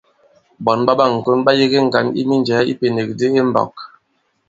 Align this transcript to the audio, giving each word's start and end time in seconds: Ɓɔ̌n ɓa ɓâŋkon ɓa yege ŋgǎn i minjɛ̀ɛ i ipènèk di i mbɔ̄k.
Ɓɔ̌n 0.63 0.79
ɓa 0.85 0.93
ɓâŋkon 0.99 1.39
ɓa 1.45 1.51
yege 1.59 1.77
ŋgǎn 1.87 2.07
i 2.19 2.21
minjɛ̀ɛ 2.29 2.61
i 2.65 2.69
ipènèk 2.71 3.09
di 3.17 3.25
i 3.39 3.41
mbɔ̄k. 3.49 3.73